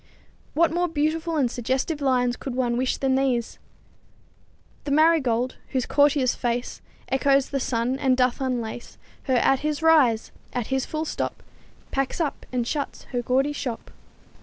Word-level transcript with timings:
What 0.55 0.71
more 0.73 0.87
beautiful 0.87 1.37
and 1.37 1.51
suggestive 1.51 2.01
lines 2.01 2.35
could 2.35 2.55
one 2.55 2.75
wish 2.75 2.97
than 2.97 3.13
these: 3.13 3.59
"The 4.85 4.89
marigold, 4.89 5.57
whose 5.73 5.85
courtier's 5.85 6.33
face 6.33 6.81
Echoes 7.09 7.49
the 7.49 7.59
sun, 7.59 7.99
and 7.99 8.17
doth 8.17 8.41
unlace 8.41 8.97
Her 9.25 9.35
at 9.35 9.59
his 9.59 9.83
rise, 9.83 10.31
at 10.53 10.67
his 10.73 10.87
full 10.87 11.05
stop 11.05 11.43
Packs 11.91 12.19
up 12.19 12.47
and 12.51 12.65
shuts 12.65 13.03
her 13.11 13.21
gaudy 13.21 13.53
shop." 13.53 13.91